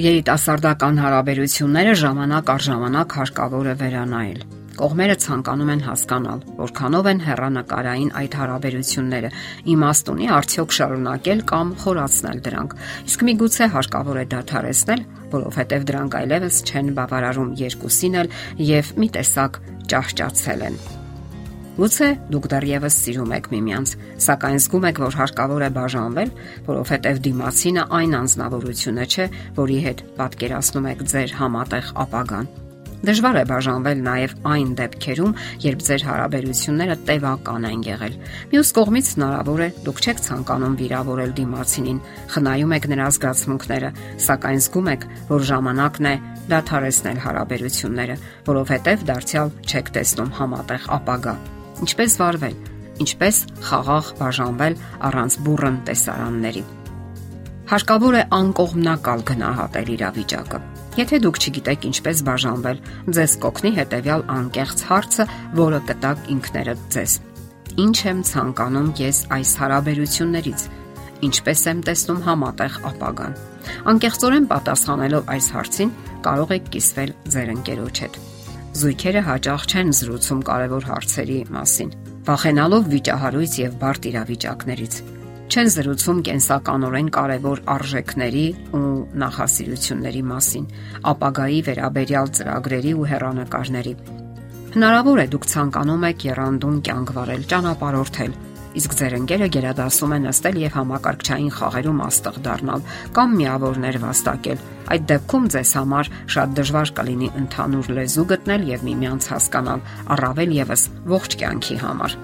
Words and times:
Երիտասարդական 0.00 0.98
հարաբերությունները 1.02 1.90
ժամանակ 2.00 2.50
առ 2.52 2.62
ժամանակ 2.64 3.16
հարկավոր 3.18 3.66
է 3.68 3.74
վերանայել։ 3.82 4.38
Կողմերը 4.78 5.16
ցանկանում 5.20 5.72
են 5.74 5.82
հասկանալ, 5.84 6.38
որքանով 6.62 7.08
են 7.10 7.20
հերանեկարային 7.26 8.14
այդ 8.22 8.36
հարաբերությունները, 8.40 9.30
իմաստ 9.74 10.10
ունի 10.14 10.30
արդյոք 10.38 10.74
շարունակել 10.78 11.44
կամ 11.52 11.74
խորացնել 11.84 12.42
դրանք։ 12.48 12.74
Իսկ 13.12 13.26
միգուցե 13.28 13.70
հարկավոր 13.76 14.22
է 14.22 14.24
դադարեցնել, 14.32 15.04
որովհետև 15.36 15.86
դրանք 15.92 16.18
այլևս 16.22 16.64
չեն 16.72 16.90
բավարարում 17.02 17.54
երկուսին 17.66 18.18
էլ 18.24 18.34
եւ 18.72 18.96
մի 18.96 19.12
տեսակ 19.20 19.62
ճահճացել 19.92 20.68
են։ 20.72 20.82
Գուցե 21.72 22.06
դուք 22.28 22.46
դեռևս 22.52 22.96
սիրում 23.00 23.30
եք 23.32 23.46
միմյանց, 23.48 23.92
սակայն 24.20 24.58
զգում 24.60 24.86
եք, 24.90 24.98
որ 25.00 25.14
հարկավոր 25.16 25.62
է 25.64 25.68
բաժանվել, 25.72 26.32
որովհետև 26.66 27.20
դիմացինը 27.26 27.84
այն 27.96 28.16
անznավորությունը 28.18 29.06
չէ, 29.08 29.24
որի 29.56 29.78
հետ 29.86 30.02
պատկերացնում 30.18 30.88
եք 30.92 31.04
ձեր 31.12 31.32
համատեղ 31.38 31.88
ապագան։ 32.04 32.50
Դժվար 33.02 33.38
է 33.40 33.44
բաժանվել 33.50 34.02
նաև 34.04 34.34
այն 34.52 34.74
դեպքերում, 34.78 35.32
երբ 35.64 35.80
ձեր 35.88 36.04
հարաբերությունները 36.06 36.96
տևական 37.08 37.64
են 37.72 37.80
եղել։ 37.88 38.18
Մյուս 38.52 38.70
կողմից 38.76 39.08
հնարավոր 39.16 39.62
է 39.64 39.68
դուք 39.88 40.02
չեք 40.04 40.22
ցանկանում 40.28 40.76
վիրավորել 40.82 41.32
դիմացինին, 41.40 41.98
խնայում 42.36 42.76
եք 42.78 42.86
նրա 42.92 43.08
զգացմունքները, 43.16 43.90
սակայն 44.28 44.62
զգում 44.68 44.92
եք, 44.92 45.08
որ 45.32 45.48
ժամանակն 45.50 46.10
է 46.12 46.14
դադարեցնել 46.52 47.18
հարաբերությունները, 47.26 48.20
որովհետև 48.52 49.08
դարձյալ 49.10 49.52
չեք 49.66 49.92
տեսնում 49.98 50.32
համատեղ 50.38 50.88
ապագա 51.00 51.36
ինչպես 51.82 52.14
վարվել, 52.20 52.54
ինչպես 53.02 53.38
խաղաղ 53.66 54.12
բաժանվել 54.20 54.78
առանց 55.08 55.36
բուրըն 55.46 55.78
տեսարանների։ 55.88 56.62
Հարկավոր 57.72 58.16
է 58.18 58.22
անկողմնակալ 58.36 59.20
գնահատել 59.30 59.90
իրավիճակը։ 59.96 60.58
Եթե 60.98 61.18
դուք 61.24 61.38
չգիտեք 61.40 61.86
ինչպես 61.88 62.18
բաժանվել, 62.28 62.80
ձեզ 63.16 63.36
կօգնի 63.42 63.70
հետևյալ 63.78 64.24
անկեղծ 64.34 64.82
հարցը, 64.90 65.26
որը 65.62 65.78
կտակ 65.88 66.26
ինքներդ 66.34 66.82
ձեզ։ 66.96 67.14
Ինչ 67.86 67.96
եմ 68.12 68.20
ցանկանում 68.28 68.90
ես 69.00 69.22
այս 69.38 69.54
հարաբերություններից։ 69.62 70.66
Ինչպես 71.32 71.64
եմ 71.72 71.80
տեսնում 71.88 72.20
համատեղ 72.28 72.76
ապագան։ 72.92 73.38
Անկեղծորեն 73.94 74.50
պատասխանելով 74.52 75.32
այս 75.38 75.48
հարցին, 75.56 75.96
կարող 76.28 76.54
եք 76.58 76.70
կիսվել 76.76 77.16
ձեր 77.32 77.56
ընկերոջ 77.56 78.04
հետ 78.04 78.22
Զույգերը 78.72 79.20
հաճախ 79.26 79.64
չեն 79.68 79.90
զրուցում 79.96 80.38
կարևոր 80.48 80.84
հարցերի 80.88 81.34
մասին, 81.52 81.90
վախենալով 82.24 82.86
վիճահարույց 82.92 83.56
եւ 83.60 83.74
բարդ 83.82 84.06
իրավիճակներից։ 84.10 84.94
Չեն 85.52 85.68
զրուցում 85.74 86.22
կենսականորեն 86.28 87.10
կարևոր 87.12 87.60
արժեքների 87.74 88.46
ու 88.78 88.94
նախասիրությունների 89.22 90.22
մասին, 90.30 90.64
ապագայի 91.12 91.60
վերաբերյալ 91.68 92.32
ծրագրերի 92.38 92.94
ու 92.96 93.06
հերանեկարների։ 93.12 93.94
Հնարավոր 94.72 95.20
է 95.20 95.26
դուք 95.36 95.48
ցանկանում 95.52 96.06
եք 96.08 96.26
երանդուն 96.32 96.78
կյանք 96.88 97.12
վարել, 97.12 97.44
ճանապարհորդել, 97.52 98.32
իսկ 98.80 98.96
ձեր 98.98 99.16
ընկերը 99.18 99.48
գերադասում 99.56 100.14
է 100.16 100.18
նստել 100.26 100.58
եւ 100.62 100.76
համակարգչային 100.78 101.54
խաղերում 101.58 102.02
աստղ 102.06 102.38
դառնալ 102.46 102.84
կամ 103.18 103.38
միավորներ 103.42 103.98
վաստակել։ 104.06 104.66
Այդ 104.92 105.08
դեպքում 105.12 105.48
ձեզ 105.54 105.72
համար 105.78 106.12
շատ 106.36 106.58
դժվար 106.58 106.94
կլինի 106.98 107.32
ընդհանուր 107.42 107.94
լեզու 108.00 108.28
գտնել 108.32 108.68
եւ 108.72 108.86
միմյանց 108.88 109.32
հասկանալ, 109.36 109.88
առավել 110.16 110.60
եւս 110.62 110.86
ողջ 111.16 111.40
կյանքի 111.42 111.82
համար։ 111.86 112.20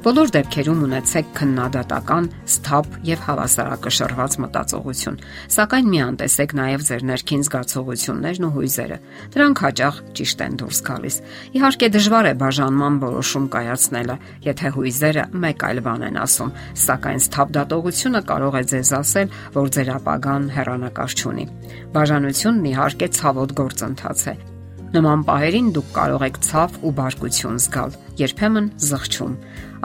Բոլոր 0.00 0.30
դեպքերում 0.32 0.78
ունեցեք 0.86 1.32
քննադատական, 1.36 2.26
սթափ 2.48 2.86
եւ 3.04 3.24
հավասարակշռված 3.26 4.36
մտածողություն, 4.40 5.18
սակայն 5.52 5.90
մի 5.92 5.98
անտեսեք 6.06 6.54
նաեւ 6.56 6.84
ձեր 6.88 7.02
ներքին 7.10 7.42
զգացողություններն 7.44 8.46
ու 8.48 8.50
հույզերը։ 8.54 8.96
Դրանք 9.34 9.60
հաճախ 9.66 9.98
ճիշտ 10.16 10.44
են 10.46 10.56
դուրս 10.62 10.80
գալիս։ 10.88 11.18
Իհարկե 11.60 11.90
դժվար 12.00 12.28
է 12.30 12.32
բաժանման 12.40 12.96
որոշում 13.04 13.48
կայացնելը, 13.60 14.16
եթե 14.48 14.72
հույզերը 14.80 15.24
մեկ 15.44 15.66
այլ 15.68 15.82
բան 15.84 16.06
են 16.08 16.20
ասում, 16.24 16.54
սակայն 16.80 17.20
սթափ 17.28 17.52
դատողությունը 17.60 18.22
կարող 18.30 18.56
է 18.56 18.64
ձեզ 18.72 18.94
ասել, 19.04 19.36
որ 19.60 19.74
ձեր 19.76 19.92
ապագան 20.00 20.48
հեռանկար 20.56 21.18
չունի։ 21.20 21.44
Բաժանությունն 21.92 22.70
իհարկե 22.72 23.10
ցավոտ 23.20 23.54
գործընթաց 23.60 24.24
է, 24.32 24.34
Նման 24.90 25.20
պահերին 25.22 25.66
դուք 25.70 25.90
կարող 25.94 26.22
եք 26.26 26.38
ցավ 26.42 26.72
ու 26.82 26.90
բարկություն 26.98 27.58
զգալ, 27.62 27.92
երբեմն 28.20 28.66
զղջում։ 28.90 29.36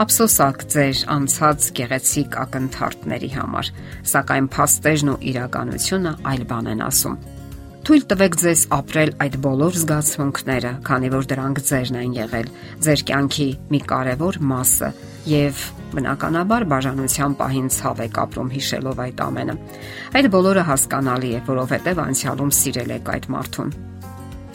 Ափսոսակ 0.06 0.66
ձեր 0.74 1.02
անցած 1.16 1.70
գեղեցիկ 1.80 2.36
ակնթարթների 2.46 3.32
համար, 3.36 3.72
սակայն 4.12 4.50
փաստերն 4.56 5.12
ու 5.14 5.22
իրականությունը 5.32 6.14
այլ 6.32 6.44
բան 6.52 6.70
են 6.76 6.84
ասում։ 6.90 7.18
Թույլ 7.86 8.04
տվեք 8.10 8.36
ձեզ 8.42 8.62
ապրել 8.74 9.12
այդ 9.22 9.36
բոլոր 9.46 9.76
զգացմունքները, 9.78 10.72
քանի 10.88 11.10
որ 11.14 11.28
դրանք 11.30 11.60
ձերն 11.70 11.98
են 12.02 12.16
եղել, 12.18 12.50
ձեր 12.82 13.04
կյանքի 13.12 13.48
մի 13.76 13.82
կարևոր 13.94 14.40
մասը 14.52 14.90
եւ 15.30 15.64
բնականաբար 15.94 16.68
բաժանության 16.74 17.40
պահին 17.46 17.72
ցավ 17.78 18.06
եք 18.10 18.22
ապրում 18.26 18.54
հիշելով 18.58 19.04
այդ 19.06 19.26
ամենը։ 19.30 19.60
Այդ 20.18 20.32
բոլորը 20.34 20.70
հասկանալի 20.74 21.36
է, 21.38 21.44
որովհետեւ 21.56 22.06
անցյալում 22.10 22.56
սիրել 22.66 22.96
եք 23.00 23.14
այդ 23.16 23.30
մարդուն 23.38 23.78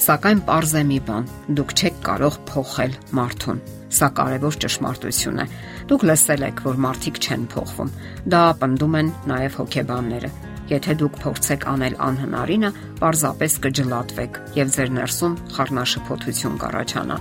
Սակայն 0.00 0.38
པարզ 0.46 0.70
է 0.78 0.80
մի 0.88 0.98
բան՝ 1.04 1.26
դուք 1.56 1.72
չեք 1.76 1.96
կարող 2.06 2.36
փոխել 2.48 2.92
մարդուն։ 3.18 3.58
Սա 3.92 4.06
կարևոր 4.16 4.56
ճշմարտություն 4.64 5.40
է։ 5.42 5.44
Դուք 5.90 6.04
լսել 6.08 6.44
եք, 6.46 6.62
որ 6.64 6.78
մարդիկ 6.84 7.18
չեն 7.20 7.42
փոխվում։ 7.52 7.90
Դա 8.32 8.40
պնդում 8.62 8.96
են 9.00 9.10
նաև 9.28 9.58
հոգեբանները։ 9.60 10.30
Եթե 10.70 10.94
դուք 11.02 11.18
փորձեք 11.24 11.66
անել 11.74 11.98
անհնարինը, 12.06 12.70
պարզապես 13.02 13.56
կջլատվեք 13.66 14.40
եւ 14.56 14.72
ձեր 14.78 14.94
ներսում 14.96 15.34
խառնաշփոթություն 15.58 16.56
կառաջանա։ 16.64 17.18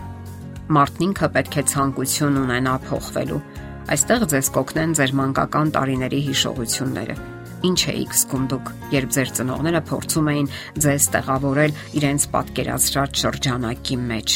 Մարդն 0.80 1.06
ինքը 1.10 1.30
պետք 1.36 1.60
է 1.60 1.66
ցանկություն 1.74 2.40
ունենա 2.46 2.78
փոխվելու։ 2.88 3.42
Այստեղ 3.90 4.26
ձեզ 4.36 4.54
կօգնեն 4.56 4.96
ձեր 5.02 5.16
մանկական 5.20 5.76
տարիների 5.76 6.22
հիշողությունները 6.30 7.18
Ինչ 7.59 7.80
էիք 7.92 8.14
զգում 8.16 8.44
դուք, 8.53 8.70
երբ 8.96 9.09
ձեր 9.16 9.31
ծնողները 9.40 9.81
փորձում 9.90 10.28
էին 10.31 10.47
ձեզ 10.86 11.08
տեղավորել 11.16 11.74
իրենց 12.00 12.28
պատկերացրած 12.36 13.24
շրջանակի 13.24 13.97
մեջ։ 14.09 14.36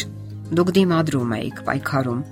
Դուք 0.54 0.72
դիմադրում 0.78 1.36
էիք, 1.38 1.62
պայքարում, 1.70 2.24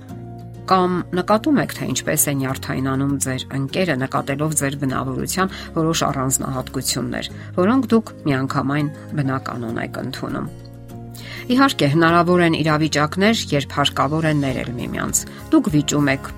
կամ 0.72 0.92
նկատում 1.18 1.56
եք 1.62 1.72
թե 1.78 1.86
ինչպես 1.92 2.22
է 2.22 2.34
նյարդայնանում 2.42 3.14
ձեր 3.24 3.46
ընկերը 3.56 3.96
նկատելով 4.02 4.52
ձեր 4.60 4.76
բնավորության 4.82 5.54
որոշ 5.74 6.02
առանձնահատկություններ, 6.06 7.30
որոնք 7.56 7.88
դուք 7.92 8.12
միանգամայն 8.28 8.92
բնականon 9.18 9.80
եք 9.82 9.98
ընդունում։ 10.02 10.46
Իհարկե, 11.52 11.86
հնարավոր 11.96 12.44
են 12.46 12.54
իրավիճակներ, 12.62 13.42
երբ 13.52 13.74
հարկավոր 13.80 14.28
է 14.30 14.32
ներել 14.38 14.70
միմյանց։ 14.78 15.24
Դուք 15.52 15.70
վիճում 15.74 16.10
եք 16.12 16.30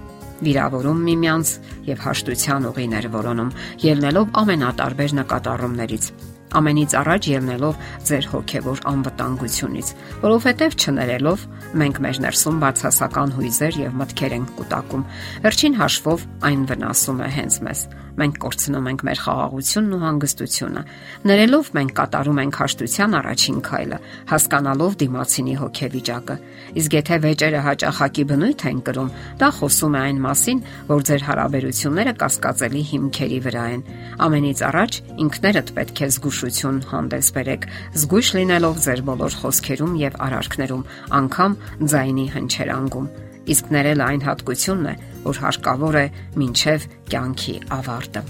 վիրավորում 0.46 1.02
միմյանց 1.08 1.56
եւ 1.88 2.04
հաշտության 2.04 2.68
ուղիներ 2.70 3.10
որոնում, 3.14 3.50
ելնելով 3.88 4.30
ամենատարբեր 4.44 5.18
նկատառումներից 5.24 6.06
ամենից 6.54 6.94
առաջ 7.00 7.26
ելնելով 7.32 7.78
ձեր 8.08 8.28
հոգևոր 8.30 8.82
անվտանգությունից, 8.90 9.88
որովհետև 10.22 10.76
չներելով 10.78 11.46
մենք 11.82 12.00
մեր 12.04 12.20
ներսում 12.24 12.60
բացասական 12.62 13.34
հույզեր 13.38 13.80
եւ 13.82 13.98
մտքեր 14.04 14.36
ենք 14.38 14.54
կուտակում։ 14.60 15.06
Վերջին 15.44 15.78
հաշվով 15.82 16.26
այն 16.50 16.66
վնասում 16.70 17.22
է 17.24 17.30
հենց 17.38 17.60
մեզ։ 17.66 17.86
Մենք 18.14 18.36
կորցնում 18.44 18.88
ենք 18.90 19.02
մեր 19.08 19.20
խաղաղությունն 19.24 19.94
ու 19.94 20.00
հանգստությունը։ 20.04 20.82
Ներելով 21.30 21.70
մենք 21.74 21.92
կատարում 21.98 22.38
ենք 22.44 22.58
հաշտության 22.60 23.16
առաջին 23.18 23.58
քայլը, 23.68 23.98
հասկանալով 24.30 24.96
դիմացինի 25.02 25.56
հոգեվիճակը։ 25.62 26.36
Իսկ 26.78 26.94
եթե 26.94 27.18
վեճերը 27.24 27.62
հաճախակի 27.64 28.24
բնույթ 28.30 28.64
են 28.70 28.80
կրում, 28.86 29.10
դա 29.42 29.48
խոսում 29.58 29.94
է 29.94 30.00
այն 30.04 30.22
մասին, 30.24 30.62
որ 30.94 31.04
ձեր 31.10 31.26
հարաբերությունները 31.28 32.14
կասկածելի 32.22 32.82
հիմքերի 32.94 33.40
վրա 33.44 33.66
են։ 33.74 33.84
Ամենից 34.24 34.64
առաջ 34.70 34.92
ինքներդ 35.24 35.74
պետք 35.74 36.04
է 36.04 36.08
զգուշություն 36.14 36.80
հանդես 36.94 37.28
բերեք, 37.34 37.68
զգույշ 37.98 38.28
լինելով 38.38 38.82
ձեր 38.86 39.04
բոլոր 39.10 39.38
խոսքերում 39.42 39.98
եւ 40.04 40.18
արարքներում, 40.28 40.88
անկամ 41.18 41.60
ձայնի 41.94 42.26
հնչերանգում 42.38 43.08
իսկ 43.44 43.70
ներելը 43.74 44.04
այն 44.04 44.22
հատկությունն 44.24 44.86
է, 44.88 44.94
որ 45.24 45.42
հարկավոր 45.44 46.00
է 46.00 46.06
մինչև 46.40 46.88
կյանքի 47.10 47.54
ավարտը։ 47.78 48.24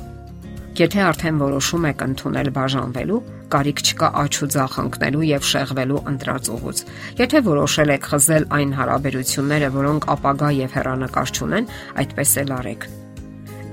Եթե 0.75 1.03
արդեն 1.07 1.37
որոշում 1.39 1.85
եք 1.87 2.01
ընդունել 2.03 2.49
բաժանվելու, 2.55 3.19
կարիք 3.55 3.83
չկա 3.85 4.09
աչ 4.25 4.33
ու 4.43 4.49
ձախ 4.55 4.73
ընկնելու 4.83 5.27
եւ 5.29 5.47
շեղվելու 5.51 6.01
ընտրած 6.11 6.51
ուղուց։ 6.55 6.83
Եթե 7.21 7.43
որոշել 7.47 7.95
եք 7.95 8.09
խզել 8.11 8.47
այն 8.59 8.75
հարաբերությունները, 8.81 9.71
որոնք 9.79 10.09
ապագա 10.17 10.51
եւ 10.59 10.75
հեռանկար 10.75 11.35
չունեն, 11.39 11.71
այդպես 12.03 12.35
էլ 12.43 12.55
արեք։ 12.59 12.87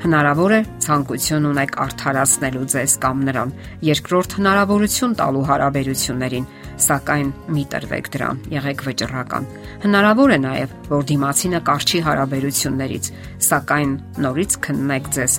Հնարավոր 0.01 0.53
է 0.53 0.61
ցանկություն 0.81 1.43
ունեք 1.45 1.75
արդարացնելու 1.81 2.67
ձեզ 2.73 2.93
կամ 3.01 3.19
նրան, 3.27 3.51
երկրորդ 3.85 4.31
հնարավորություն 4.37 5.11
տալու 5.19 5.43
հարաբերություններին, 5.49 6.47
սակայն 6.85 7.29
մի 7.55 7.63
տրվեք 7.71 8.09
դրան, 8.15 8.41
եղեք 8.55 8.83
վճռական։ 8.87 9.47
Հնարավոր 9.85 10.33
է 10.35 10.39
նաև, 10.45 10.75
որ 10.91 11.05
դիմացինը 11.11 11.61
կարճի 11.69 12.01
հարաբերություններից, 12.07 13.11
սակայն 13.51 13.93
նորից 14.25 14.57
քննեք 14.65 15.09
ձեզ 15.17 15.37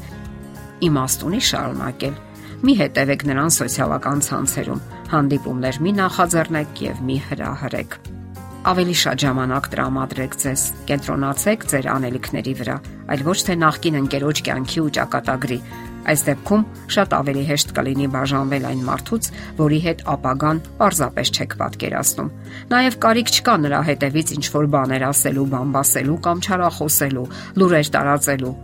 իմաստ 0.88 1.26
ունի 1.28 1.42
շարունակել։ 1.50 2.16
Մի 2.62 2.74
հետևեք 2.78 3.26
նրան 3.32 3.54
սոցիալական 3.58 4.24
ցանցերում։ 4.28 4.82
Հանդիպումներ 5.12 5.78
մի 5.82 5.92
նախաձեռնեք 5.98 6.82
եւ 6.86 7.06
մի 7.10 7.20
հրահրեք 7.28 8.02
ավելի 8.62 8.94
շատ 8.94 9.22
ժամանակ 9.22 9.64
տրամադրեք 9.72 10.34
ձեզ։ 10.38 10.62
Կենտրոնացեք 10.86 11.64
ձեր 11.72 11.86
անելիքների 11.92 12.52
վրա, 12.60 12.76
այլ 13.10 13.24
ոչ 13.26 13.38
թե 13.48 13.56
նախկին 13.58 13.98
ընկերոջ 14.02 14.42
կյանքի 14.46 14.82
ու 14.82 14.92
ճակատագրի, 14.98 15.58
Այս 16.02 16.22
դեպքում 16.26 16.62
շատ 16.94 17.12
ավելի 17.19 17.43
հեշտ 17.50 17.72
կլինի 17.76 18.08
բաժանվել 18.12 18.64
այն 18.70 18.81
մարդուց, 18.88 19.28
որի 19.60 19.78
հետ 19.87 20.02
ապագան 20.12 20.62
պարզապես 20.81 21.32
չեք 21.37 21.54
պատկերացնում։ 21.62 22.32
Նաև 22.72 22.99
կարիք 23.04 23.32
չկա 23.32 23.54
նրա 23.62 23.81
հետևից 23.90 24.34
ինչ 24.38 24.46
որ 24.56 24.66
բաներ 24.75 25.06
ասելու, 25.12 25.46
բամբասելու 25.52 26.19
կամ 26.26 26.43
չարախոսելու, 26.43 27.28
լուրեր 27.62 27.93
տարածելու 27.96 28.54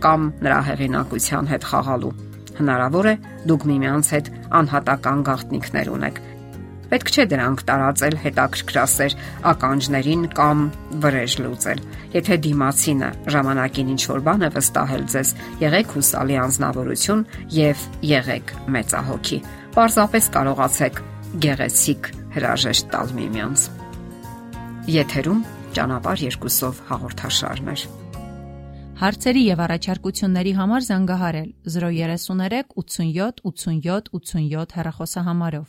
կամ 0.00 0.26
նրա 0.40 0.60
հեղինակության 0.70 1.50
հետ 1.54 1.70
խաղալու։ 1.70 2.12
Հնարավոր 2.60 3.08
է 3.10 3.14
դուք 3.50 3.66
միմյանց 3.70 4.12
հետ 4.16 4.34
անհատական 4.60 5.24
գաղտնիքներ 5.30 5.90
ունեք 5.94 6.20
Պետք 6.90 7.10
չէ 7.14 7.24
դրանք 7.30 7.60
տարածել 7.68 8.16
հետաքրքրասեր 8.24 9.14
ականջներին 9.50 10.24
կամ 10.34 10.62
վրեժ 11.04 11.36
լուծել։ 11.44 11.82
Եթե 12.16 12.38
դիմացինը 12.46 13.10
ժամանակին 13.34 13.92
ինչ 13.94 14.02
որ 14.10 14.24
բան 14.26 14.42
է 14.42 14.50
վստահել 14.56 15.04
ձեզ, 15.14 15.30
եղեք 15.62 15.94
հուսալի 15.94 16.36
անznավորություն 16.46 17.24
եւ 17.60 17.86
եղեք 18.10 18.52
մեծահոգի։ 18.74 19.38
Պարզապես 19.78 20.28
կարողացեք 20.34 21.00
գեղեցիկ 21.46 22.12
հրաժեշտ 22.34 22.90
տալ 22.90 23.16
միմյանց։ 23.20 23.66
Եթերում 24.90 25.40
ճանապար 25.78 26.22
երկուսով 26.26 26.84
հաղորդաշարներ։ 26.90 27.82
Հարցերի 29.00 29.42
եւ 29.46 29.60
առաջարկությունների 29.64 30.50
համար 30.58 30.82
զանգահարել 30.90 31.50
033 31.74 32.74
87 32.76 33.38
87 33.48 34.10
87 34.12 34.74
հեռախոսահամարով։ 34.76 35.68